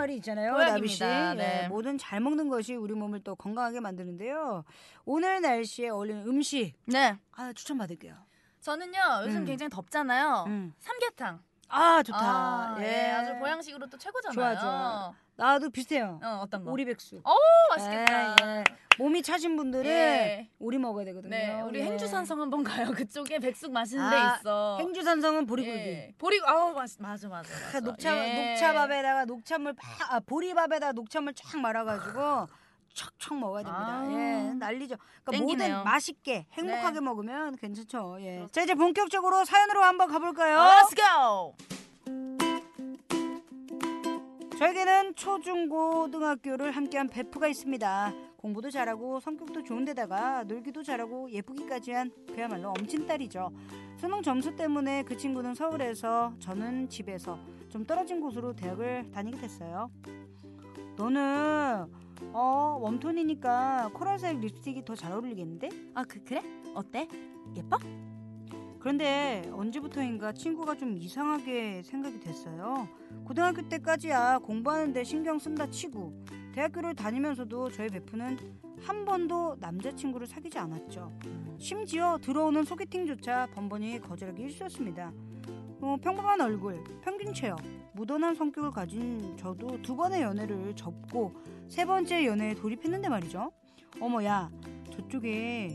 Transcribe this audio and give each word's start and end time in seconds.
말이 0.00 0.16
있잖아요, 0.16 0.56
나비 0.56 0.88
씨. 0.88 1.00
네. 1.00 1.62
예, 1.64 1.68
뭐든 1.68 1.98
잘 1.98 2.20
먹는 2.20 2.48
것이 2.48 2.74
우리 2.74 2.94
몸을 2.94 3.20
또 3.20 3.34
건강하게 3.34 3.80
만드는데요. 3.80 4.64
오늘 5.04 5.40
날씨에 5.42 5.90
어울리는 5.90 6.26
음식 6.26 6.72
네. 6.86 7.16
아 7.32 7.52
추천 7.52 7.76
받을게요. 7.76 8.14
저는요 8.60 8.98
요즘 9.24 9.38
음. 9.38 9.44
굉장히 9.44 9.68
덥잖아요. 9.70 10.44
음. 10.46 10.74
삼계탕. 10.78 11.42
아 11.70 12.02
좋다. 12.02 12.18
아, 12.20 12.76
예. 12.80 12.84
예. 12.84 13.10
아주 13.12 13.38
보양식으로 13.38 13.86
또 13.88 13.96
최고잖아요. 13.96 14.34
좋아, 14.34 14.60
좋아. 14.60 15.12
나도 15.36 15.70
비슷해요. 15.70 16.20
어 16.22 16.40
어떤 16.42 16.64
거? 16.64 16.72
오리백숙. 16.72 17.26
오 17.26 17.32
맛있겠다. 17.70 18.36
예, 18.42 18.46
예. 18.58 18.64
몸이 18.98 19.22
차신 19.22 19.56
분들은 19.56 19.86
예. 19.86 20.50
오리 20.58 20.76
먹어야 20.78 21.04
되거든요. 21.06 21.30
네, 21.30 21.60
우리 21.62 21.80
예. 21.80 21.84
행주산성 21.84 22.40
한번 22.40 22.62
가요. 22.64 22.90
그쪽에 22.92 23.38
백숙 23.38 23.72
맛있는 23.72 24.04
아, 24.04 24.10
데 24.10 24.40
있어. 24.40 24.76
행주산성은 24.80 25.46
보리굴비. 25.46 25.78
예. 25.78 26.14
보리 26.18 26.40
아우 26.44 26.74
맛 26.74 26.90
맞아 26.98 27.28
맞아 27.28 27.48
맞아. 27.54 27.78
아, 27.78 27.80
녹차 27.80 28.28
예. 28.28 28.50
녹차밥에다가 28.50 29.24
녹차물 29.24 29.72
팍, 29.74 30.12
아, 30.12 30.20
보리밥에다 30.20 30.92
녹차물 30.92 31.32
쫙 31.34 31.58
말아가지고 31.60 32.48
척척 33.00 33.38
먹어야 33.38 33.62
됩니다. 33.62 34.00
아. 34.00 34.12
예, 34.12 34.52
난리죠. 34.54 34.96
그러니까 35.24 35.30
땡기네요. 35.32 35.74
뭐든 35.76 35.84
맛있게 35.90 36.46
행복하게 36.52 36.94
네. 36.94 37.00
먹으면 37.00 37.56
괜찮죠. 37.56 38.18
예. 38.20 38.46
자 38.52 38.62
이제 38.62 38.74
본격적으로 38.74 39.44
사연으로 39.46 39.82
한번 39.82 40.08
가볼까요? 40.08 40.58
Let's 40.58 40.94
go. 40.94 41.54
저에게는 44.58 45.14
초중고등학교를 45.14 46.72
함께한 46.72 47.08
베프가 47.08 47.48
있습니다. 47.48 48.12
공부도 48.36 48.70
잘하고 48.70 49.18
성격도 49.20 49.64
좋은데다가 49.64 50.44
놀기도 50.44 50.82
잘하고 50.82 51.30
예쁘기까지 51.30 51.92
한 51.92 52.10
그야말로 52.34 52.68
엄친 52.68 53.06
딸이죠. 53.06 53.50
수능 53.96 54.22
점수 54.22 54.54
때문에 54.54 55.04
그 55.04 55.16
친구는 55.16 55.54
서울에서 55.54 56.34
저는 56.38 56.90
집에서 56.90 57.38
좀 57.70 57.86
떨어진 57.86 58.20
곳으로 58.20 58.54
대학을 58.54 59.10
다니게 59.10 59.38
됐어요. 59.38 59.90
너는 60.96 61.86
어 62.32 62.78
웜톤이니까 62.82 63.90
코랄색 63.94 64.40
립스틱이 64.40 64.84
더 64.84 64.94
잘 64.94 65.12
어울리겠는데? 65.12 65.68
아 65.94 66.04
그 66.04 66.22
그래? 66.24 66.42
어때? 66.74 67.08
예뻐? 67.56 67.78
그런데 68.78 69.42
언제부터인가 69.52 70.32
친구가 70.32 70.74
좀 70.76 70.96
이상하게 70.96 71.82
생각이 71.82 72.18
됐어요. 72.20 72.88
고등학교 73.24 73.68
때까지야 73.68 74.38
공부하는데 74.38 75.04
신경 75.04 75.38
쓴다 75.38 75.68
치고 75.68 76.24
대학교를 76.54 76.94
다니면서도 76.94 77.70
저희 77.70 77.88
베프는 77.88 78.38
한 78.80 79.04
번도 79.04 79.56
남자친구를 79.60 80.26
사귀지 80.26 80.58
않았죠. 80.58 81.12
심지어 81.58 82.18
들어오는 82.22 82.64
소개팅조차 82.64 83.48
번번이 83.54 84.00
거절하기 84.00 84.42
일쑤였습니다. 84.42 85.12
어, 85.82 85.96
평범한 86.00 86.40
얼굴, 86.40 86.82
평균 87.02 87.32
체형, 87.32 87.56
무던한 87.94 88.34
성격을 88.34 88.70
가진 88.70 89.36
저도 89.36 89.80
두 89.82 89.96
번의 89.96 90.22
연애를 90.22 90.74
접고 90.76 91.32
세 91.68 91.84
번째 91.84 92.26
연애에 92.26 92.54
돌입했는데 92.54 93.08
말이죠. 93.08 93.50
어머 94.00 94.22
야 94.24 94.50
저쪽에 94.92 95.68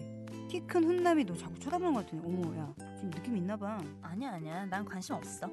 키 0.50 0.62
큰 0.68 0.84
훈남이 0.86 1.26
너 1.26 1.36
자꾸 1.36 1.60
쳐다보는 1.60 1.94
것 1.94 2.06
같은데 2.06 2.28
어머 2.28 2.56
야 2.58 2.74
지금 2.96 3.10
느낌 3.12 3.38
있나 3.38 3.58
봐. 3.58 3.78
아니야 4.02 4.34
아니야 4.34 4.66
난 4.66 4.86
관심 4.86 5.16
없어. 5.16 5.50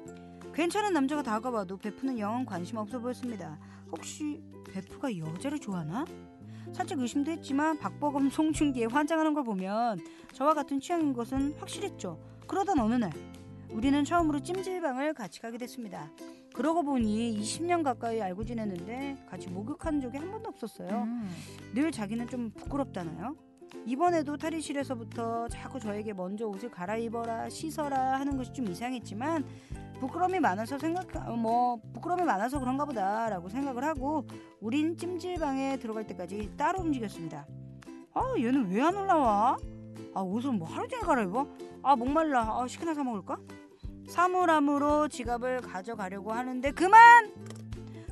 괜찮은 0.53 0.93
남자가 0.93 1.23
다가와도 1.23 1.77
베프는 1.77 2.19
영 2.19 2.45
관심 2.45 2.77
없어 2.77 2.99
보였습니다. 2.99 3.57
혹시 3.91 4.41
베프가 4.71 5.17
여자를 5.17 5.59
좋아하나? 5.59 6.05
살짝 6.73 6.99
의심도 6.99 7.31
했지만 7.31 7.77
박보검 7.79 8.29
송중기에 8.29 8.85
환장하는 8.85 9.33
걸 9.33 9.43
보면 9.43 9.99
저와 10.31 10.53
같은 10.53 10.79
취향인 10.79 11.13
것은 11.13 11.55
확실했죠. 11.57 12.19
그러던 12.47 12.79
어느 12.79 12.93
날 12.95 13.11
우리는 13.73 14.03
처음으로 14.03 14.39
찜질방을 14.39 15.13
같이 15.13 15.41
가게 15.41 15.57
됐습니다. 15.57 16.09
그러고 16.53 16.83
보니 16.83 17.39
20년 17.41 17.83
가까이 17.83 18.21
알고 18.21 18.45
지냈는데 18.45 19.17
같이 19.27 19.49
목욕한 19.49 19.99
적이 19.99 20.19
한 20.19 20.31
번도 20.31 20.49
없었어요. 20.49 20.89
음. 21.03 21.29
늘 21.73 21.91
자기는 21.91 22.27
좀 22.27 22.51
부끄럽다나요? 22.51 23.35
이번에도 23.85 24.37
탈의실에서부터 24.37 25.47
자꾸 25.47 25.79
저에게 25.79 26.13
먼저 26.13 26.45
옷을 26.45 26.69
갈아입어라 26.69 27.49
씻어라 27.49 28.19
하는 28.19 28.37
것이 28.37 28.53
좀 28.53 28.67
이상했지만 28.69 29.43
부끄러움이 29.99 30.39
많아서 30.39 30.77
생각 30.77 31.07
어, 31.27 31.35
뭐 31.35 31.81
부끄러움이 31.93 32.23
많아서 32.23 32.59
그런가 32.59 32.85
보다라고 32.85 33.49
생각을 33.49 33.83
하고 33.83 34.27
우린 34.61 34.95
찜질방에 34.95 35.77
들어갈 35.77 36.05
때까지 36.05 36.51
따로 36.55 36.81
움직였습니다. 36.81 37.47
아 38.13 38.33
얘는 38.37 38.69
왜 38.69 38.81
안 38.81 38.95
올라와? 38.95 39.57
아 40.13 40.21
옷을 40.21 40.51
뭐 40.51 40.67
하루 40.67 40.87
종일 40.87 41.05
갈아입어? 41.05 41.47
아 41.81 41.95
목말라. 41.95 42.61
아 42.61 42.67
시키나 42.67 42.93
사 42.93 43.03
먹을까? 43.03 43.37
사물함으로 44.07 45.07
지갑을 45.07 45.61
가져가려고 45.61 46.31
하는데 46.31 46.71
그만! 46.71 47.31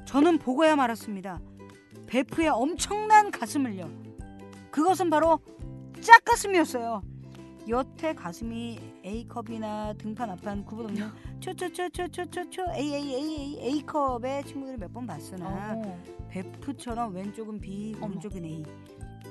저는 0.05 0.39
보고야 0.39 0.75
말았습니다. 0.75 1.39
베프의 2.07 2.49
엄청난 2.49 3.31
가슴을요. 3.31 3.89
그것은 4.71 5.09
바로 5.09 5.39
짝가슴이었어요. 6.01 7.01
여태 7.69 8.13
가슴이 8.13 8.79
A컵이나 9.05 9.93
등판 9.93 10.29
앞판 10.31 10.65
구분 10.65 10.85
없는 10.87 11.09
초초초초초초초 11.39 12.63
AAAA 12.75 13.59
A컵의 13.61 14.43
친구들을 14.45 14.77
몇 14.79 14.91
번 14.91 15.05
봤으나 15.05 15.75
어. 15.77 16.03
베프처럼 16.29 17.13
왼쪽은 17.15 17.59
B, 17.61 17.93
어머. 17.97 18.07
오른쪽은 18.07 18.43
A 18.43 18.63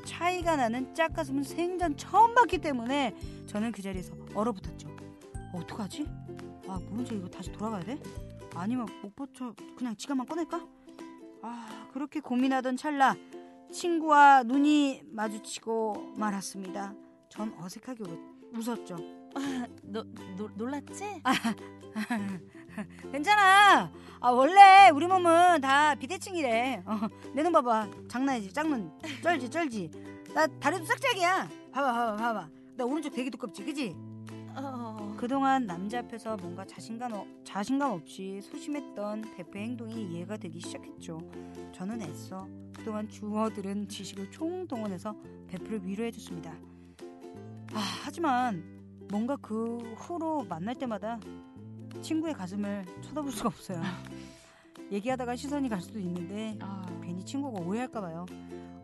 차이가 0.04 0.56
나는 0.56 0.94
짝가슴은 0.94 1.42
생전 1.42 1.96
처음 1.96 2.34
봤기 2.34 2.58
때문에 2.58 3.14
저는 3.46 3.72
그 3.72 3.82
자리에서 3.82 4.14
얼어붙었죠. 4.34 4.88
어떡하지? 5.52 6.06
아 6.70 6.78
모른척 6.88 7.16
이거 7.18 7.28
다시 7.28 7.50
돌아가야 7.50 7.82
돼? 7.82 7.98
아니면 8.54 8.86
못 9.02 9.14
버텨 9.16 9.52
그냥 9.76 9.96
지갑만 9.96 10.24
꺼낼까? 10.26 10.64
아 11.42 11.88
그렇게 11.92 12.20
고민하던 12.20 12.76
찰나 12.76 13.16
친구와 13.72 14.44
눈이 14.44 15.02
마주치고 15.12 16.14
말았습니다. 16.16 16.94
전 17.28 17.52
어색하게 17.60 18.04
웃- 18.04 18.20
웃었죠. 18.56 18.96
너, 19.82 20.04
노, 20.36 20.48
놀랐지? 20.54 21.22
괜찮아. 23.12 23.90
아 24.20 24.30
원래 24.30 24.90
우리 24.92 25.06
몸은 25.06 25.60
다 25.60 25.94
비대칭이래. 25.96 26.82
어, 26.86 26.98
내눈 27.34 27.52
봐봐. 27.52 27.88
장난이지. 28.08 28.52
짝눈. 28.52 28.92
쩔지 29.22 29.48
쩔지. 29.50 29.90
나 30.34 30.46
다리도 30.46 30.84
싹짝이야. 30.84 31.48
봐봐 31.72 31.92
봐봐 31.92 32.16
봐봐. 32.16 32.48
나 32.76 32.84
오른쪽 32.84 33.12
되게 33.14 33.28
두껍지, 33.30 33.64
그지? 33.64 33.94
어. 34.56 34.89
그동안 35.20 35.66
남자 35.66 35.98
앞에서 35.98 36.38
뭔가 36.38 36.64
자신감, 36.64 37.12
어, 37.12 37.26
자신감 37.44 37.92
없이 37.92 38.40
소심했던 38.40 39.34
베프의 39.36 39.64
행동이 39.64 40.02
이해가 40.02 40.38
되기 40.38 40.60
시작했죠. 40.60 41.20
저는 41.74 42.00
애써 42.00 42.48
그동안 42.74 43.06
주워들은 43.06 43.86
지식을 43.86 44.30
총동원해서 44.30 45.14
베프를 45.48 45.86
위로해줬습니다. 45.86 46.50
아, 47.74 47.78
하지만 48.02 48.64
뭔가 49.10 49.36
그 49.36 49.92
후로 49.98 50.46
만날 50.48 50.74
때마다 50.74 51.20
친구의 52.00 52.32
가슴을 52.32 52.86
쳐다볼 53.02 53.30
수가 53.30 53.48
없어요. 53.50 53.82
얘기하다가 54.90 55.36
시선이 55.36 55.68
갈 55.68 55.82
수도 55.82 55.98
있는데 55.98 56.56
아. 56.62 56.80
괜히 57.02 57.22
친구가 57.26 57.60
오해할까 57.60 58.00
봐요. 58.00 58.24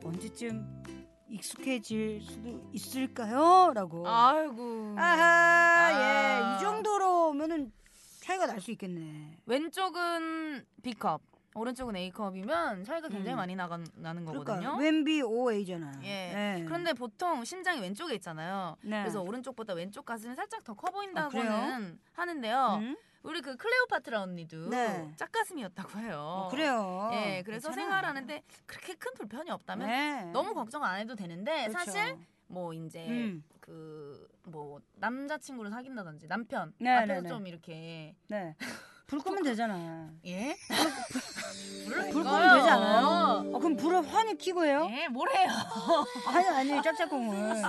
언제쯤 0.04 0.82
익숙해질 1.28 2.20
수도 2.22 2.68
있을까요? 2.72 3.72
라고. 3.74 4.06
아이고. 4.08 4.94
아하, 4.96 5.22
아. 5.24 6.52
예, 6.52 6.56
이 6.56 6.60
정도로면은 6.60 7.72
차이가 8.20 8.46
날 8.46 8.60
수 8.60 8.70
있겠네. 8.72 9.38
왼쪽은 9.46 10.64
B컵, 10.82 11.20
오른쪽은 11.54 11.96
A컵이면 11.96 12.84
차이가 12.84 13.08
굉장히 13.08 13.34
음. 13.34 13.36
많이 13.36 13.54
나가, 13.56 13.78
나는 13.94 14.24
거거든요. 14.24 14.44
그러니까 14.44 14.76
왼비 14.78 15.22
OA잖아. 15.22 15.92
예. 16.04 16.62
그런데 16.66 16.92
보통 16.92 17.44
심장이 17.44 17.80
왼쪽에 17.80 18.14
있잖아요. 18.16 18.76
네. 18.82 19.00
그래서 19.02 19.22
오른쪽보다 19.22 19.74
왼쪽 19.74 20.04
가슴이 20.04 20.34
살짝 20.34 20.64
더커 20.64 20.88
아, 20.88 20.90
보인다고는 20.90 21.98
하는데요. 22.14 22.78
음? 22.82 22.96
우리 23.26 23.40
그 23.40 23.56
클레오파트라 23.56 24.22
언니도 24.22 24.70
네. 24.70 25.12
짝가슴이었다고 25.16 25.98
해요. 25.98 26.44
어, 26.46 26.48
그래요. 26.48 27.10
예, 27.12 27.42
그래서 27.44 27.70
괜찮아. 27.70 27.74
생활하는데 27.74 28.42
그렇게 28.66 28.94
큰 28.94 29.14
불편이 29.14 29.50
없다면 29.50 29.88
네. 29.88 30.24
너무 30.32 30.54
걱정 30.54 30.84
안 30.84 31.00
해도 31.00 31.16
되는데 31.16 31.66
그렇죠. 31.66 31.90
사실 31.90 32.16
뭐 32.46 32.72
이제 32.72 33.04
음. 33.08 33.42
그뭐 33.60 34.80
남자친구를 34.94 35.72
사귄다든지 35.72 36.28
남편 36.28 36.72
네, 36.78 36.90
앞에서 36.90 37.14
네, 37.14 37.20
네. 37.22 37.28
좀 37.28 37.46
이렇게 37.48 38.14
네. 38.28 38.54
불 39.06 39.20
끄면 39.20 39.44
되잖아. 39.44 40.10
예? 40.26 40.56
불 41.86 41.94
꺼요. 41.94 42.24
끄면 42.24 42.56
되지 42.58 42.68
않아요? 42.70 43.54
어, 43.54 43.58
그럼 43.60 43.76
불을 43.76 44.04
환히 44.08 44.36
켜고 44.36 44.64
해요? 44.64 44.88
예, 44.90 45.06
뭐래요? 45.06 45.46
아니 46.26 46.48
아니 46.48 46.82
짝짝꿍을 46.82 47.62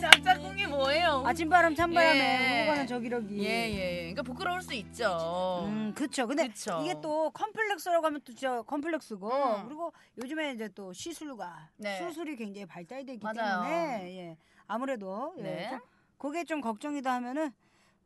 짝짝꿍이 0.00 0.66
뭐예요? 0.66 1.22
아침바람 1.24 1.76
찬바람에 1.76 2.18
예. 2.18 2.62
오고 2.62 2.70
가는 2.72 2.86
저기러기. 2.88 3.44
예, 3.44 3.48
예, 3.48 3.74
예. 3.74 3.96
그러니까 4.12 4.22
부끄러울 4.22 4.60
수 4.60 4.74
있죠. 4.74 5.66
음, 5.68 5.94
그쵸. 5.94 6.26
근데 6.26 6.48
그쵸. 6.48 6.80
이게 6.82 7.00
또 7.00 7.30
컴플렉스라고 7.30 8.04
하면 8.04 8.20
또 8.24 8.32
진짜 8.32 8.60
컴플렉스고 8.62 9.28
음. 9.28 9.64
그리고 9.66 9.92
요즘에 10.20 10.50
이제 10.50 10.68
또 10.74 10.92
시술과 10.92 11.68
네. 11.76 11.98
수술이 11.98 12.34
굉장히 12.34 12.66
발달되기 12.66 13.20
맞아요. 13.22 13.62
때문에 13.62 14.16
예. 14.18 14.36
아무래도 14.66 15.32
예. 15.38 15.42
네. 15.42 15.68
좀 15.70 15.80
그게 16.18 16.42
좀 16.42 16.60
걱정이다 16.60 17.12
하면은 17.12 17.52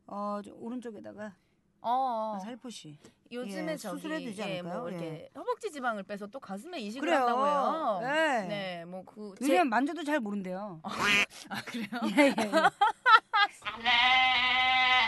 어, 0.05 0.41
저 0.45 0.51
오른쪽에다가 0.53 1.33
어, 1.81 2.39
살포시. 2.43 2.97
요즘에 3.31 3.73
예, 3.73 3.77
저기 3.77 3.97
수술해도 3.97 4.25
되지 4.25 4.41
예, 4.41 4.59
않을까요? 4.59 4.79
뭐 4.79 4.89
이렇게 4.89 5.29
허벅지 5.35 5.71
지방을 5.71 6.03
빼서 6.03 6.25
또 6.27 6.39
가슴에 6.39 6.79
이식을 6.79 7.01
그래요. 7.07 7.19
한다고 7.19 7.45
해요. 7.45 7.99
예. 8.03 8.47
네, 8.47 8.85
뭐그 8.85 9.35
요즘 9.41 9.69
만져도 9.69 10.03
잘 10.03 10.19
모른대요. 10.19 10.81
아 11.49 11.61
그래요? 11.61 11.87
예, 12.17 12.23
예, 12.23 12.27
예. 12.29 12.51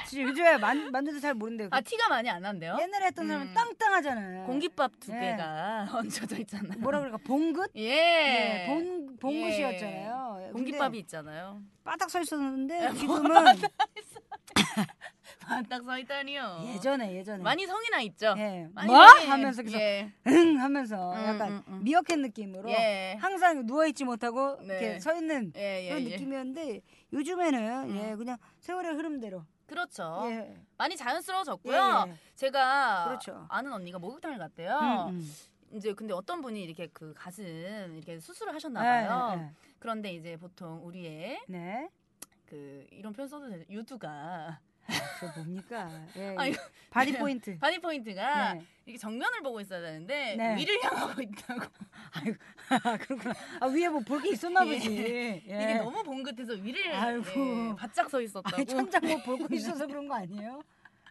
진짜 0.08 0.24
요즘에 0.24 0.58
만, 0.58 0.92
만져도 0.92 1.20
잘 1.20 1.34
모른대요. 1.34 1.70
아 1.72 1.82
티가 1.82 2.10
많이 2.10 2.30
안 2.30 2.42
난대요? 2.42 2.78
옛날에 2.80 3.08
했던 3.08 3.28
사람은 3.28 3.48
음. 3.48 3.54
땅땅하잖아요. 3.54 4.46
공깃밥 4.46 4.92
두 5.00 5.14
예. 5.16 5.20
개가 5.20 5.88
얹혀져 5.96 6.38
있잖아요. 6.42 6.80
뭐라 6.80 7.00
그럴까 7.00 7.18
봉긋? 7.26 7.72
예. 7.76 7.82
예, 7.82 8.66
본 8.68 9.18
봉긋이었잖아요. 9.18 10.44
예. 10.48 10.52
공깃밥이 10.52 11.00
있잖아요. 11.00 11.62
바닥 11.84 12.10
서 12.12 12.22
있었는데 12.22 12.88
뭐 12.90 12.94
지금은 12.94 13.34
반 13.34 13.58
딱서 15.70 15.98
있다니요. 16.00 16.62
예전에 16.76 17.14
예전에 17.16 17.44
많이 17.44 17.66
성이 17.66 17.90
나 17.90 18.02
있죠. 18.02 18.34
예. 18.38 18.68
많이 18.74 18.92
뭐 18.92 19.06
성이- 19.06 19.26
하면서 19.28 19.62
계속 19.62 19.78
예. 19.80 20.12
응 20.28 20.60
하면서 20.60 21.14
음, 21.14 21.26
약간 21.26 21.52
음, 21.52 21.64
음. 21.68 21.84
미어캣 21.84 22.20
느낌으로 22.20 22.70
예. 22.72 23.18
항상 23.20 23.66
누워 23.66 23.86
있지 23.88 24.04
못하고 24.06 24.58
네. 24.60 24.66
이렇게 24.66 25.00
서 25.00 25.14
있는 25.16 25.52
예, 25.56 25.86
예, 25.86 25.90
그런 25.90 26.04
예. 26.04 26.10
느낌이었는데 26.10 26.82
요즘에는 27.14 27.90
음. 27.90 27.96
예 27.98 28.16
그냥 28.16 28.38
세월의 28.60 28.94
흐름대로 28.94 29.46
그렇죠. 29.68 30.24
예. 30.26 30.56
많이 30.78 30.96
자연스러워졌고요. 30.98 32.04
예, 32.08 32.12
예. 32.12 32.16
제가 32.36 33.06
그렇죠. 33.08 33.46
아는 33.50 33.72
언니가 33.74 34.00
목욕탕을 34.00 34.38
갔대요. 34.38 35.08
음, 35.10 35.16
음. 35.16 35.32
이제 35.74 35.94
근데 35.94 36.14
어떤 36.14 36.42
분이 36.42 36.62
이렇게 36.62 36.88
그 36.92 37.14
가슴 37.16 37.46
이렇게 37.96 38.20
수술을 38.20 38.54
하셨나 38.54 38.82
예, 38.82 39.08
봐요. 39.08 39.34
예, 39.38 39.42
예. 39.44 39.52
그런데 39.80 40.14
이제 40.14 40.36
보통 40.38 40.86
우리의 40.86 41.40
네. 41.48 41.90
그 42.46 42.86
이런 42.92 43.14
표현 43.14 43.30
써도 43.30 43.50
되죠. 43.50 43.64
유두가 43.70 44.60
저 45.20 45.28
뭡니까? 45.36 45.90
예, 46.18 46.36
아니, 46.38 46.52
예. 46.52 46.56
body 46.90 47.14
point. 47.14 47.58
body 47.60 47.80
point가 47.80 48.54
네. 48.54 48.66
이렇게 48.86 48.98
정면을 48.98 49.42
보고 49.42 49.62
있어야 49.62 49.80
되는데 49.82 50.36
네. 50.36 50.56
위를 50.58 50.78
향하고 50.84 51.22
있다고. 51.22 51.62
아이고, 52.14 52.38
아, 52.84 52.98
그렇구나. 52.98 53.34
아, 53.62 53.68
위에 53.68 53.88
뭐 53.88 54.02
볼 54.02 54.22
게 54.22 54.32
있었나 54.32 54.66
예. 54.68 54.74
보지. 54.74 54.98
예. 54.98 55.42
이게 55.46 55.74
너무 55.76 56.04
봉긋해서 56.04 56.54
위를 56.54 56.94
아이고. 56.94 57.24
예, 57.70 57.76
바짝 57.78 58.10
서 58.10 58.20
있었다고. 58.22 58.56
아니, 58.56 58.66
천장 58.66 59.02
뭐 59.06 59.18
볼 59.24 59.38
거 59.48 59.56
있어서 59.56 59.86
그런 59.88 60.08
거 60.08 60.16
아니에요? 60.16 60.62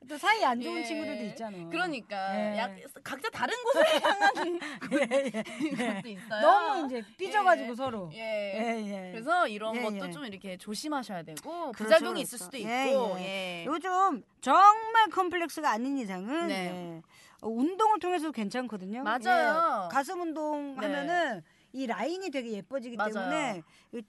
또 0.08 0.16
사이 0.16 0.42
안 0.44 0.60
좋은 0.60 0.78
예. 0.78 0.84
친구들도 0.84 1.24
있잖아. 1.24 1.68
그러니까 1.68 2.34
예. 2.34 2.58
약, 2.58 2.76
각자 3.04 3.28
다른 3.28 3.54
곳을 3.62 3.84
향하는 4.02 4.60
예, 4.92 5.32
예. 5.34 5.92
것도 5.94 6.08
있어요. 6.08 6.40
너무 6.40 6.86
이제 6.86 7.02
삐져가지고 7.18 7.70
예. 7.70 7.74
서로. 7.74 8.10
예. 8.14 8.18
예, 8.18 9.06
예. 9.08 9.12
그래서 9.12 9.46
이런 9.46 9.76
예, 9.76 9.82
것도 9.82 10.08
예. 10.08 10.10
좀 10.10 10.24
이렇게 10.24 10.56
조심하셔야 10.56 11.22
되고 11.22 11.72
그렇죠, 11.72 11.84
부작용이 11.84 12.22
있을 12.22 12.38
그렇죠. 12.38 12.44
수도 12.44 12.58
예, 12.58 12.90
있고 12.90 13.18
예. 13.18 13.24
예. 13.24 13.64
요즘 13.66 14.22
정말 14.40 15.10
컴플렉스가 15.10 15.70
아닌 15.70 15.98
이상은 15.98 16.48
네. 16.48 16.54
예. 16.54 17.02
어, 17.42 17.48
운동을 17.48 18.00
통해서 18.00 18.26
도 18.26 18.32
괜찮거든요. 18.32 19.02
맞아요. 19.02 19.84
예. 19.86 19.94
가슴 19.94 20.22
운동 20.22 20.76
네. 20.80 20.86
하면은 20.86 21.44
이 21.72 21.86
라인이 21.86 22.30
되게 22.30 22.52
예뻐지기 22.52 22.96
맞아요. 22.96 23.12
때문에 23.12 23.62
이 23.92 24.02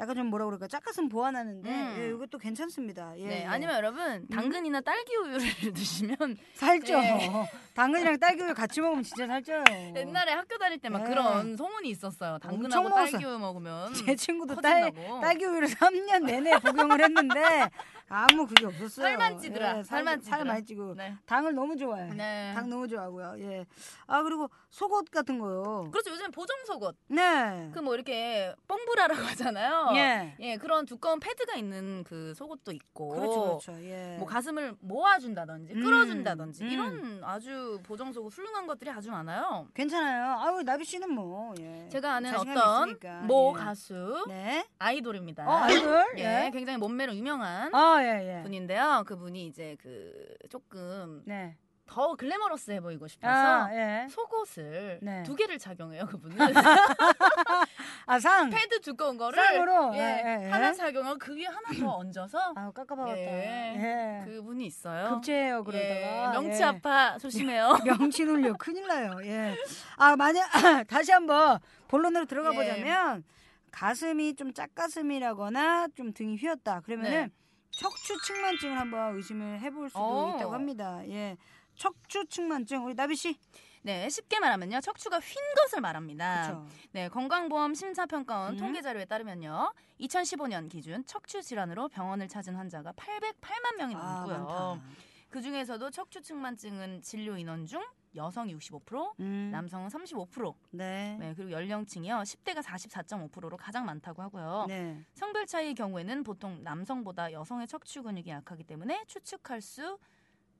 약간 0.00 0.16
좀 0.16 0.26
뭐라 0.26 0.44
그럴까 0.46 0.68
짝가슴 0.68 1.08
보완하는데 1.08 1.68
음. 1.70 1.96
예, 1.98 2.08
이것도 2.14 2.38
괜찮습니다. 2.38 3.14
예, 3.18 3.26
네, 3.26 3.40
예. 3.42 3.44
아니면 3.46 3.74
여러분 3.76 4.26
당근이나 4.28 4.80
딸기 4.82 5.16
우유를 5.16 5.40
드시면 5.74 6.36
살쪄. 6.54 6.98
예. 7.02 7.30
당근이랑 7.74 8.18
딸기 8.18 8.42
우유 8.42 8.54
같이 8.54 8.80
먹으면 8.80 9.02
진짜 9.02 9.26
살쪄요. 9.26 9.64
옛날에 9.96 10.32
학교 10.32 10.58
다닐 10.58 10.78
때막 10.78 11.02
네. 11.02 11.08
그런 11.08 11.56
소문이 11.56 11.88
있었어요. 11.90 12.38
당근하고. 12.38 12.88
딸기 12.90 13.24
우유 13.24 13.38
먹으면 13.38 13.92
제 13.94 14.14
친구도 14.14 14.56
딸, 14.60 14.90
커진다고. 14.92 15.20
딸기 15.20 15.44
우유를 15.46 15.68
3년 15.68 16.24
내내 16.24 16.58
복용을 16.58 17.02
했는데 17.02 17.70
아무 18.08 18.46
그게 18.46 18.66
없었어요. 18.66 19.06
살만 19.06 19.38
찌더라. 19.38 19.78
예, 19.78 19.82
살만 19.82 20.20
살 20.20 20.38
찌더라. 20.38 20.44
많이 20.44 20.64
찌고 20.64 20.94
네. 20.94 21.14
당을 21.26 21.54
너무 21.54 21.76
좋아해. 21.76 22.12
네. 22.14 22.52
당 22.54 22.68
너무 22.70 22.86
좋아하고요. 22.86 23.34
예. 23.38 23.66
아 24.06 24.22
그리고 24.22 24.48
속옷 24.70 25.10
같은 25.10 25.38
거요. 25.38 25.88
그렇죠. 25.90 26.10
요즘 26.12 26.30
보정 26.30 26.56
속옷. 26.66 26.96
네. 27.08 27.70
그 27.72 27.86
뭐 27.86 27.94
이렇게 27.94 28.52
뽕브라라고 28.66 29.22
하잖아요. 29.30 29.92
예. 29.94 30.34
예, 30.40 30.56
그런 30.56 30.86
두꺼운 30.86 31.20
패드가 31.20 31.54
있는 31.54 32.02
그 32.04 32.34
속옷도 32.34 32.72
있고. 32.72 33.08
그렇죠, 33.10 33.40
그렇죠. 33.64 33.84
예. 33.84 34.16
뭐 34.18 34.26
가슴을 34.26 34.74
모아준다든지 34.80 35.74
음, 35.74 35.82
끌어준다든지 35.84 36.64
음. 36.64 36.68
이런 36.70 37.20
아주 37.24 37.78
보정 37.84 38.12
속옷 38.12 38.32
훌륭한 38.36 38.66
것들이 38.66 38.90
아주 38.90 39.10
많아요. 39.12 39.68
괜찮아요. 39.74 40.40
아유 40.40 40.62
나비 40.64 40.84
씨는 40.84 41.10
뭐. 41.12 41.54
예. 41.60 41.88
제가 41.90 42.14
아는 42.14 42.34
어떤 42.36 42.88
있으니까. 42.88 43.20
모 43.22 43.54
예. 43.56 43.60
가수 43.62 44.24
네. 44.28 44.66
아이돌입니다. 44.80 45.46
어 45.48 45.52
아이돌. 45.62 46.06
예, 46.18 46.46
예. 46.46 46.50
굉장히 46.52 46.78
몸매로 46.78 47.14
유명한 47.14 47.72
아 47.74 47.95
예, 48.02 48.38
예. 48.38 48.42
분인데요. 48.42 49.04
그분이 49.06 49.46
이제 49.46 49.76
그 49.80 50.26
조금 50.48 51.22
네. 51.24 51.56
더 51.86 52.16
글래머러스해 52.16 52.80
보이고 52.80 53.06
싶어서 53.06 53.32
아 53.32 53.68
예. 53.72 54.08
속옷을 54.10 54.98
네. 55.02 55.22
두 55.22 55.36
개를 55.36 55.58
착용해요. 55.58 56.06
그분은 56.06 56.36
아 58.06 58.18
상. 58.18 58.50
패드 58.50 58.80
두꺼운 58.80 59.16
거를 59.16 59.42
쌍으로? 59.42 59.94
예, 59.94 59.98
예, 59.98 60.22
예, 60.42 60.46
예. 60.46 60.50
하나 60.50 60.72
착용하고 60.72 61.18
그 61.18 61.34
위에 61.36 61.46
하나 61.46 61.60
더 61.78 61.96
얹어서 61.96 62.38
아우 62.56 62.72
깝깝하겠다. 62.72 63.18
예. 63.20 63.76
예. 63.76 64.24
그분이 64.24 64.66
있어요. 64.66 65.10
급제해요 65.10 65.58
예, 65.60 65.62
그러다가. 65.62 66.32
명치 66.32 66.60
예. 66.60 66.64
아파 66.64 67.18
조심해요. 67.18 67.78
명치 67.86 68.24
눌려 68.24 68.54
큰일 68.54 68.86
나요. 68.88 69.18
예. 69.22 69.56
아 69.96 70.16
만약 70.16 70.48
다시 70.88 71.12
한번 71.12 71.60
본론으로 71.88 72.26
들어가 72.26 72.52
예. 72.52 72.56
보자면 72.56 73.24
가슴이 73.70 74.34
좀 74.34 74.52
짝가슴이라거나 74.52 75.88
좀 75.94 76.12
등이 76.12 76.36
휘었다. 76.36 76.80
그러면은 76.80 77.26
네. 77.26 77.30
척추 77.76 78.18
측만증을 78.22 78.78
한번 78.78 79.16
의심을 79.16 79.60
해볼 79.60 79.90
수도 79.90 80.00
오. 80.00 80.36
있다고 80.36 80.54
합니다. 80.54 81.06
예. 81.08 81.36
척추 81.76 82.24
측만증 82.26 82.84
우리 82.84 82.94
나비 82.94 83.14
씨. 83.14 83.38
네, 83.82 84.08
쉽게 84.08 84.40
말하면요. 84.40 84.80
척추가 84.80 85.18
휜 85.20 85.36
것을 85.56 85.80
말합니다. 85.80 86.42
그렇죠. 86.48 86.66
네, 86.90 87.08
건강보험 87.08 87.74
심사평가원 87.74 88.54
음. 88.54 88.58
통계 88.58 88.80
자료에 88.82 89.04
따르면요. 89.04 89.72
2015년 90.00 90.68
기준 90.68 91.04
척추 91.06 91.40
질환으로 91.42 91.88
병원을 91.88 92.26
찾은 92.28 92.56
환자가 92.56 92.92
808만 92.92 93.76
명이 93.78 93.94
아, 93.94 93.98
넘고요. 93.98 94.38
많다. 94.38 94.82
그 95.28 95.42
중에서도 95.42 95.90
척추 95.90 96.22
측만증은 96.22 97.02
진료 97.02 97.36
인원 97.36 97.66
중 97.66 97.84
여성이 98.16 98.56
65%, 98.56 99.12
음. 99.20 99.50
남성은 99.52 99.88
35%. 99.88 100.54
네. 100.70 101.16
네, 101.20 101.34
그리고 101.34 101.52
연령층이요. 101.52 102.16
10대가 102.16 102.62
44.5%로 102.62 103.56
가장 103.56 103.84
많다고 103.84 104.22
하고요. 104.22 104.66
네. 104.68 105.04
성별 105.14 105.46
차이의 105.46 105.74
경우에는 105.74 106.22
보통 106.24 106.62
남성보다 106.62 107.32
여성의 107.32 107.66
척추 107.68 108.02
근육이 108.02 108.28
약하기 108.28 108.64
때문에 108.64 109.04
추측할 109.06 109.60
수 109.60 109.98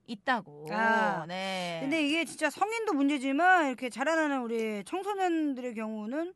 있다고. 0.06 0.68
아, 0.70 1.26
네. 1.26 1.78
근데 1.82 2.06
이게 2.06 2.24
진짜 2.24 2.48
성인도 2.48 2.92
문제지만 2.92 3.66
이렇게 3.68 3.90
자라나는 3.90 4.42
우리 4.42 4.84
청소년들의 4.84 5.74
경우는 5.74 6.32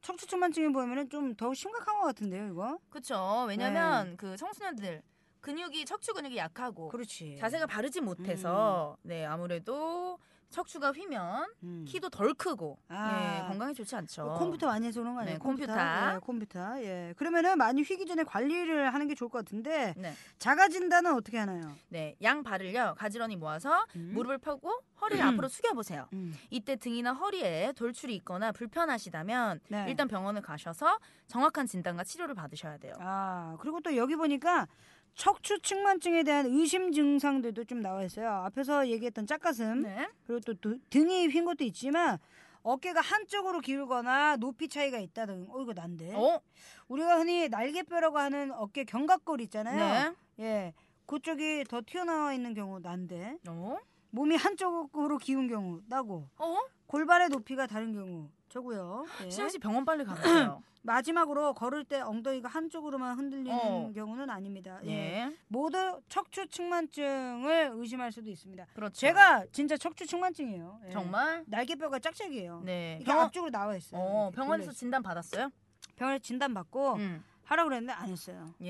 척추 0.00 0.26
측만증이 0.26 0.72
보이면은 0.72 1.10
좀 1.10 1.34
더욱 1.34 1.54
심각한 1.54 2.00
것 2.00 2.06
같은데요, 2.06 2.46
이거? 2.52 2.78
그렇죠. 2.88 3.44
왜냐면 3.46 4.16
그 4.16 4.36
청소년들 4.36 5.02
근육이 5.40 5.84
척추 5.84 6.12
근육이 6.12 6.36
약하고 6.36 6.88
그렇지. 6.88 7.36
자세가 7.38 7.66
바르지 7.66 8.00
못해서 8.00 8.96
네 9.02 9.24
아무래도 9.24 10.18
척추가 10.50 10.90
휘면 10.90 11.48
음. 11.62 11.84
키도 11.88 12.10
덜 12.10 12.34
크고 12.34 12.78
아. 12.88 13.44
예, 13.44 13.48
건강에 13.48 13.72
좋지 13.72 13.94
않죠. 13.96 14.24
뭐 14.24 14.34
컴퓨터 14.38 14.66
많이 14.66 14.86
해서 14.86 15.00
그런 15.00 15.14
거 15.14 15.20
아니에요? 15.20 15.38
네, 15.38 15.42
컴퓨터. 15.42 15.72
예, 15.72 16.18
컴퓨터. 16.18 16.82
예. 16.82 17.14
그러면은 17.16 17.56
많이 17.56 17.82
휘기 17.82 18.04
전에 18.04 18.24
관리를 18.24 18.92
하는 18.92 19.06
게 19.06 19.14
좋을 19.14 19.30
것 19.30 19.38
같은데 19.38 19.94
네, 19.96 20.12
작아진다는 20.38 21.14
어떻게 21.14 21.38
하나요? 21.38 21.72
네, 21.88 22.16
양 22.22 22.42
발을요 22.42 22.94
가지런히 22.98 23.36
모아서 23.36 23.86
음. 23.94 24.10
무릎을 24.14 24.38
펴고 24.38 24.82
허리를 25.00 25.24
앞으로 25.24 25.48
숙여 25.48 25.72
보세요. 25.72 26.08
음. 26.12 26.36
이때 26.50 26.76
등이나 26.76 27.12
허리에 27.12 27.72
돌출이 27.76 28.14
있거나 28.16 28.52
불편하시다면 28.52 29.60
네. 29.68 29.86
일단 29.88 30.08
병원을 30.08 30.42
가셔서 30.42 30.98
정확한 31.28 31.66
진단과 31.66 32.04
치료를 32.04 32.34
받으셔야 32.34 32.76
돼요. 32.78 32.94
아, 32.98 33.56
그리고 33.60 33.80
또 33.80 33.96
여기 33.96 34.16
보니까 34.16 34.66
척추 35.14 35.58
측만증에 35.60 36.22
대한 36.22 36.46
의심 36.46 36.92
증상들도 36.92 37.64
좀 37.64 37.80
나와 37.80 38.02
있어요. 38.04 38.30
앞에서 38.30 38.88
얘기했던 38.88 39.26
짝가슴 39.26 39.82
네. 39.82 40.08
그리고 40.26 40.40
또 40.40 40.54
두- 40.54 40.78
등이 40.90 41.28
휜 41.28 41.44
것도 41.44 41.64
있지만 41.64 42.18
어깨가 42.62 43.00
한쪽으로 43.00 43.60
기울거나 43.60 44.36
높이 44.36 44.68
차이가 44.68 44.98
있다든 44.98 45.46
어 45.50 45.60
이거 45.62 45.72
난데 45.72 46.14
어? 46.14 46.40
우리가 46.88 47.16
흔히 47.18 47.48
날개뼈라고 47.48 48.18
하는 48.18 48.52
어깨 48.52 48.84
견갑골 48.84 49.40
있잖아요 49.42 50.14
네. 50.38 50.44
예 50.44 50.74
그쪽이 51.06 51.64
더 51.68 51.80
튀어나와 51.84 52.34
있는 52.34 52.52
경우 52.52 52.78
난데 52.78 53.38
어? 53.48 53.78
몸이 54.10 54.36
한쪽으로 54.36 55.16
기운 55.18 55.48
경우 55.48 55.80
나고 55.88 56.28
어? 56.36 56.58
골반의 56.86 57.30
높이가 57.30 57.66
다른 57.66 57.94
경우 57.94 58.28
저고요. 58.50 59.06
예. 59.24 59.30
신영 59.30 59.48
씨 59.48 59.58
병원 59.58 59.84
빨리 59.84 60.04
가보세요. 60.04 60.62
마지막으로 60.82 61.54
걸을 61.54 61.84
때 61.84 62.00
엉덩이가 62.00 62.48
한쪽으로만 62.48 63.16
흔들리는 63.16 63.52
어. 63.52 63.92
경우는 63.94 64.28
아닙니다. 64.28 64.80
예. 64.84 64.90
예. 64.90 65.36
모두 65.48 66.00
척추 66.08 66.46
측만증을 66.48 67.72
의심할 67.74 68.10
수도 68.10 68.28
있습니다. 68.28 68.66
그렇죠. 68.74 68.94
제가 68.94 69.44
진짜 69.52 69.76
척추 69.76 70.04
측만증이에요. 70.06 70.80
예. 70.86 70.90
정말 70.90 71.44
날개뼈가 71.46 71.98
짝짝이에요. 72.00 72.62
네. 72.64 72.96
이게 73.00 73.04
병원 73.04 73.26
앞쪽으로 73.26 73.50
나와 73.50 73.76
있어요. 73.76 74.00
어, 74.00 74.30
병원에서 74.34 74.72
진단 74.72 75.02
받았어요? 75.02 75.50
병원에 75.96 76.18
진단 76.18 76.52
받고 76.52 76.94
음. 76.94 77.22
하라고 77.50 77.68
그랬는데 77.68 77.92
안 77.92 78.08
했어요. 78.08 78.54
예. 78.62 78.68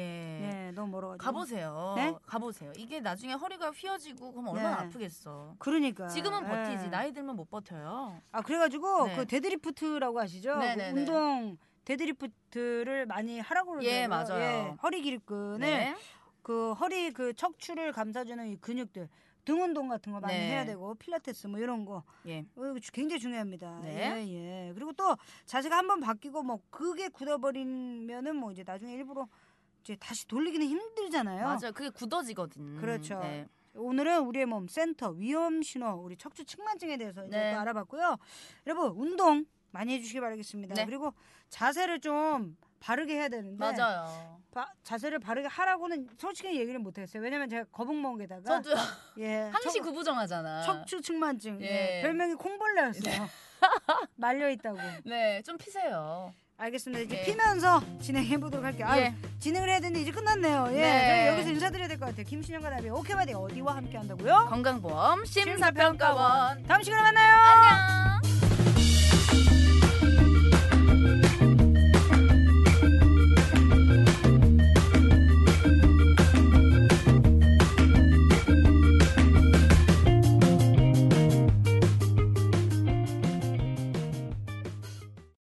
예, 0.68 0.72
너무 0.72 0.88
멀어가지고. 0.92 1.22
가보세요. 1.22 1.92
네? 1.96 2.14
가보세요. 2.26 2.72
이게 2.76 3.00
나중에 3.00 3.34
허리가 3.34 3.70
휘어지고 3.70 4.32
그럼 4.32 4.48
얼마나 4.48 4.80
네. 4.80 4.86
아프겠어. 4.86 5.54
그러니까. 5.58 6.08
지금은 6.08 6.44
버티지. 6.44 6.86
예. 6.86 6.88
나이 6.88 7.12
들면 7.12 7.36
못 7.36 7.50
버텨요. 7.50 8.18
아 8.32 8.40
그래가지고 8.40 9.06
네. 9.08 9.16
그 9.16 9.26
deadlift라고 9.26 10.18
아시죠? 10.18 10.58
그. 10.58 10.92
운동 10.94 11.58
deadlift를 11.84 13.04
많이 13.04 13.38
하라고 13.38 13.72
그러더라고요. 13.72 14.00
예, 14.02 14.06
맞아요. 14.06 14.78
허리 14.82 15.02
기립근을 15.02 15.58
네. 15.58 15.94
그 16.42 16.72
허리 16.72 17.12
그 17.12 17.34
척추를 17.34 17.92
감싸주는 17.92 18.46
이 18.48 18.56
근육들 18.56 19.10
등 19.44 19.62
운동 19.62 19.88
같은 19.88 20.12
거 20.12 20.20
많이 20.20 20.34
네. 20.34 20.50
해야 20.52 20.64
되고 20.64 20.94
필라테스 20.94 21.46
뭐 21.48 21.58
이런 21.58 21.84
거 21.84 22.02
예. 22.26 22.44
어, 22.56 22.74
굉장히 22.92 23.20
중요합니다. 23.20 23.80
네. 23.82 24.24
예, 24.26 24.28
예. 24.68 24.72
그리고 24.74 24.92
또 24.92 25.16
자세가 25.46 25.76
한번 25.76 26.00
바뀌고 26.00 26.42
뭐 26.42 26.60
그게 26.70 27.08
굳어버리면은 27.08 28.36
뭐 28.36 28.52
이제 28.52 28.62
나중에 28.64 28.94
일부러 28.94 29.28
이제 29.82 29.96
다시 29.96 30.26
돌리기는 30.26 30.66
힘들잖아요. 30.66 31.44
맞아요. 31.44 31.72
그게 31.74 31.88
굳어지거든. 31.90 32.76
그렇죠. 32.76 33.20
네. 33.20 33.46
오늘은 33.74 34.22
우리의 34.26 34.46
몸 34.46 34.66
센터 34.66 35.10
위험 35.10 35.62
신호 35.62 35.92
우리 35.92 36.16
척추 36.16 36.44
측만증에 36.44 36.96
대해서 36.96 37.24
이제 37.26 37.36
네. 37.36 37.52
또 37.54 37.60
알아봤고요. 37.60 38.16
여러분 38.66 38.92
운동 38.96 39.46
많이 39.70 39.94
해주시기 39.94 40.20
바라겠습니다. 40.20 40.74
네. 40.74 40.84
그리고 40.84 41.14
자세를 41.48 42.00
좀 42.00 42.56
바르게 42.80 43.14
해야 43.14 43.28
되는데 43.28 43.56
맞아요. 43.58 44.40
바- 44.52 44.72
자세를 44.82 45.18
바르게 45.20 45.46
하라고는 45.48 46.08
솔직히 46.18 46.58
얘기를 46.58 46.80
못 46.80 46.98
했어요. 46.98 47.22
왜냐면 47.22 47.48
제가 47.48 47.64
거북 47.70 47.94
먹에다가 47.96 48.60
저도 48.60 48.76
예 49.18 49.48
항시 49.54 49.78
척- 49.78 49.84
구부정하잖아. 49.84 50.62
척추 50.62 51.00
측만증 51.00 51.60
예. 51.62 51.98
예. 51.98 52.02
별명이 52.02 52.34
콩벌레였어요. 52.34 53.28
말려 54.16 54.48
있다고. 54.50 54.78
네, 55.04 55.42
좀 55.42 55.56
피세요. 55.58 56.32
알겠습니다. 56.56 57.02
이제 57.04 57.18
예. 57.18 57.24
피면서 57.24 57.80
진행해 58.00 58.36
보도록 58.38 58.64
할게요. 58.66 58.86
아, 58.86 58.98
예. 58.98 59.14
진행을 59.38 59.68
해야 59.68 59.80
되는데 59.80 60.00
이제 60.00 60.10
끝났네요. 60.10 60.66
예, 60.72 60.80
네. 60.80 61.06
저희 61.06 61.26
여기서 61.34 61.50
인사드려야 61.52 61.88
될 61.88 61.98
것 61.98 62.06
같아요. 62.06 62.24
김신영과 62.26 62.68
나비 62.70 62.88
오케바디 62.90 63.32
어디와 63.34 63.76
함께 63.76 63.96
한다고요? 63.96 64.46
건강보험 64.50 65.24
심사평가원. 65.24 66.64
다음 66.64 66.82
시간에 66.82 67.02
만나요. 67.02 67.36
안녕. 67.36 68.49